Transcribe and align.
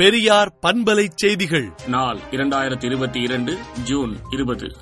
பெரியார் 0.00 0.58
பண்பலை 0.62 1.08
செய்திகள். 1.14 1.72
நாள் 1.86 2.18
இரண்டாயிரத்தி 2.30 2.84
இருபத்தி 2.84 3.20
இரண்டு 3.20 3.58
ஜூன் 3.84 4.16
இருபது. 4.30 4.76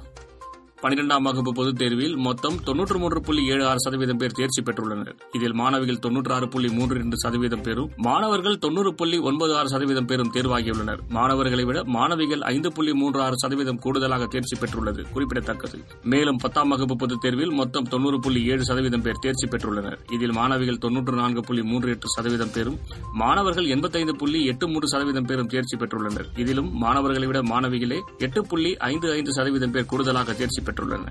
பனிரெண்டாம் 0.83 1.23
வகுப்பு 1.23 1.53
பொதுத் 1.53 1.79
தேர்வில் 1.79 2.17
மொத்தம் 2.17 2.63
தொன்னூற்று 2.65 2.99
மூன்று 2.99 3.21
புள்ளி 3.21 3.47
ஏழு 3.47 3.67
ஆறு 3.67 3.81
சதவீதம் 3.81 4.17
பேர் 4.17 4.33
தேர்ச்சி 4.33 4.63
பெற்றுள்ளனர். 4.63 5.15
இதில் 5.33 5.53
மாணவிகள் 5.53 5.99
தொன்னூற்று 5.99 6.35
ஆறு 6.35 6.49
புள்ளி 6.49 6.69
மூன்று 6.69 6.95
இரண்டு 6.95 7.19
சதவீதம் 7.19 7.61
பேரும் 7.61 7.91
மாணவர்கள் 7.97 8.59
தொன்னூறு 8.59 8.95
புள்ளி 8.95 9.19
ஒன்பது 9.19 9.57
ஆறு 9.57 9.69
சதவீதம் 9.69 10.05
பேரும் 10.05 10.31
தேர்வாகியுள்ளனர். 10.35 10.99
மாணவர்களை 11.09 11.65
விட 11.65 11.85
மாணவிகள் 11.85 12.41
ஐந்து 12.41 12.73
புள்ளி 12.73 12.93
மூன்று 12.93 13.23
ஆறு 13.23 13.39
சதவீதம் 13.39 13.79
கூடுதலாக 13.79 14.27
தேர்ச்சி 14.27 14.57
பெற்றுள்ளது. 14.57 15.11
குறிப்பிடத்தக்கது. 15.13 15.85
மேலும் 16.05 16.37
பத்தாம் 16.37 16.69
வகுப்பு 16.69 16.97
பொதுத் 16.97 17.21
தேர்வில் 17.21 17.51
மொத்தம் 17.51 17.89
தொன்னூறு 17.89 18.21
புள்ளி 18.21 18.45
ஏழு 18.45 18.65
சதவீதம் 18.65 19.03
பேர் 19.03 19.19
தேர்ச்சி 19.21 19.47
பெற்றுள்ளனர். 19.47 19.99
இதில் 20.13 20.33
மாணவிகள் 20.33 20.79
தொன்னூற்று 20.79 21.17
நான்கு 21.17 21.41
புள்ளி 21.41 21.63
மூன்று 21.63 21.91
எட்டு 21.91 22.09
சதவீதம் 22.09 22.53
பேரும் 22.55 22.79
மாணவர்கள் 23.13 23.67
எண்பத்தைந்து 23.67 24.17
புள்ளி 24.17 24.45
எட்டு 24.45 24.69
மூன்று 24.69 24.89
சதவீதம் 24.89 25.25
பேரும் 25.25 25.47
தேர்ச்சி 25.47 25.77
பெற்றுள்ளனர். 25.77 26.39
இதிலும் 26.39 26.73
மாணவர்களை 26.73 27.27
விட 27.27 27.43
மாணவிகளே 27.43 28.01
எட்டு 28.19 28.47
புள்ளி 28.47 28.77
ஐந்து 28.77 29.13
ஐந்து 29.13 29.33
சதவீதம் 29.33 29.71
பேர் 29.71 29.85
கூடுதலாக 29.85 30.33
தேர்ச்சி 30.33 30.67
பெற்றுள்ளன. 30.69 31.07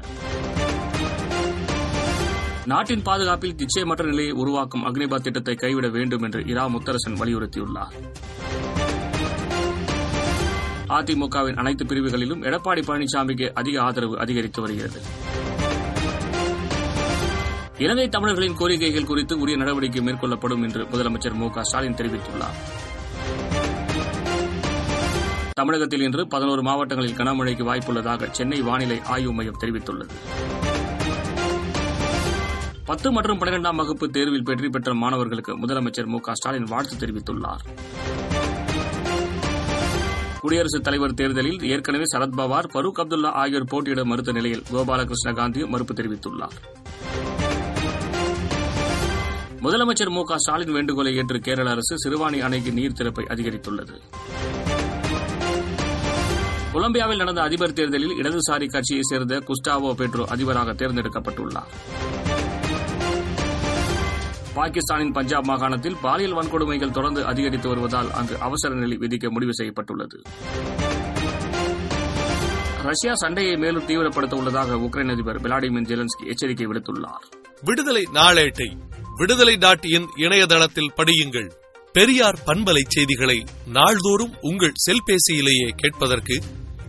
நாட்டின் 2.66 3.02
பாதுகாப்பில் 3.02 3.56
நிச்சயமற்ற 3.56 4.04
நிலையை 4.04 4.32
உருவாக்கும் 4.32 4.86
அக்னிபாத் 4.86 5.22
திட்டத்தை 5.22 5.56
கைவிட 5.56 5.88
வேண்டும் 5.88 6.22
என்று 6.22 6.44
இரா 6.46 6.68
முத்தரசன் 6.68 7.18
வலியுறுத்தியுள்ளார். 7.20 7.94
அதிமுகவின் 10.90 11.56
அனைத்து 11.56 11.86
பிரிவுகளிலும் 11.86 12.44
எடப்பாடி 12.44 12.82
பழனிசாமிக்கு 12.82 13.52
அதிக 13.54 13.82
ஆதரவு 13.82 14.20
அதிகரித்து 14.20 14.62
வருகிறது. 14.62 15.02
இலங்கை 17.78 18.10
தமிழர்களின் 18.10 18.58
கோரிக்கைகள் 18.58 19.06
குறித்து 19.06 19.40
உரிய 19.40 19.58
நடவடிக்கை 19.58 20.02
மேற்கொள்ளப்படும் 20.02 20.64
என்று 20.64 20.84
முதலமைச்சர் 20.84 21.34
மு 21.34 21.50
க 21.50 21.64
ஸ்டாலின் 21.64 21.94
தெரிவித்துள்ளார். 21.94 22.58
தமிழகத்தில் 25.58 26.02
இன்று 26.02 26.28
பதினோரு 26.28 26.62
மாவட்டங்களில் 26.64 27.16
கனமழைக்கு 27.16 27.64
வாய்ப்புள்ளதாக 27.70 28.32
சென்னை 28.32 28.62
வானிலை 28.62 29.02
ஆய்வு 29.06 29.34
மையம் 29.34 29.58
தெரிவித்துள்ளது. 29.60 30.16
பத்து 32.86 33.12
மற்றும் 33.12 33.40
பனிரெண்டாம் 33.40 33.76
வகுப்பு 33.76 34.10
தேர்வில் 34.10 34.44
வெற்றி 34.44 34.70
பெற்ற 34.70 34.94
மாணவர்களுக்கு 34.94 35.54
முதலமைச்சர் 35.60 36.06
மு 36.06 36.20
ஸ்டாலின் 36.32 36.64
வாழ்த்து 36.64 36.96
தெரிவித்துள்ளார். 36.96 37.64
குடியரசுத் 40.40 40.84
தலைவர் 40.84 41.14
தேர்தலில் 41.14 41.64
ஏற்கனவே 41.64 42.04
சரத்பவார் 42.16 42.70
பரூக் 42.74 43.02
அப்துல்லா 43.04 43.32
ஆகியோர் 43.32 43.66
போட்டியிட 43.66 44.06
மறுத்த 44.06 44.32
நிலையில் 44.32 44.64
கோபாலகிருஷ்ண 44.72 45.34
காந்தி 45.34 45.66
மறுப்பு 45.66 45.94
தெரிவித்துள்ளார். 45.94 46.58
முதலமைச்சர் 49.62 50.10
மு 50.10 50.24
க 50.24 50.38
ஸ்டாலின் 50.38 50.72
வேண்டுகோளை 50.72 51.16
ஏற்று 51.16 51.40
கேரள 51.40 51.70
அரசு 51.70 51.96
சிறுவாணி 52.04 52.40
அணைக்கு 52.40 52.72
நீர் 52.72 52.98
திறப்பை 52.98 53.26
அதிகரித்துள்ளது. 53.26 53.96
கொலம்பியாவில் 56.74 57.16
நடந்த 57.16 57.42
அதிபர் 57.42 57.74
தேர்தலில் 57.74 58.16
இடதுசாரி 58.22 58.68
கட்சியைச் 58.70 59.06
சேர்ந்த 59.06 59.38
குஸ்டாவோ 59.38 59.94
பெட்ரோ 59.94 60.26
அதிபராக 60.26 60.74
தேர்ந்தெடுக்கப்பட்டுள்ளார். 60.74 61.72
பாகிஸ்தானின் 64.54 65.12
பஞ்சாப் 65.12 65.46
மாகாணத்தில் 65.46 65.96
பாலியல் 66.02 66.34
வன்கொடுமைகள் 66.34 66.92
தொடர்ந்து 66.92 67.26
அதிகரித்து 67.26 67.68
வருவதால் 67.68 68.12
அங்கு 68.12 68.40
அவசர 68.40 68.76
நிலை 68.76 68.98
விதிக்க 68.98 69.30
முடிவு 69.30 69.54
செய்யப்பட்டுள்ளது. 69.54 70.22
ரஷ்யா 72.84 73.16
சண்டையை 73.16 73.58
மேலும் 73.58 73.88
தீவிரப்படுத்த 73.88 74.34
உள்ளதாக 74.34 74.76
உக்ரைன் 74.76 75.12
அதிபர் 75.12 75.42
விளாடிமிர் 75.42 75.88
ஜெலன்ஸ்கி 75.92 76.28
எச்சரிக்கை 76.28 76.68
விடுத்துள்ளார். 76.68 77.26
விடுதலை 77.62 78.08
நாளேட்டை 78.14 78.78
விடுதலை 79.16 79.56
டாட் 79.56 79.86
இன் 79.86 80.08
இணையதளத்தில் 80.16 80.92
படியுங்கள். 80.98 81.50
பெரியார் 81.94 82.40
பண்பலை 82.46 82.82
செய்திகளை 82.88 83.44
நாள்தோறும் 83.68 84.34
உங்கள் 84.42 84.74
செல்பேசியிலேயே 84.86 85.70
கேட்பதற்கு 85.76 86.42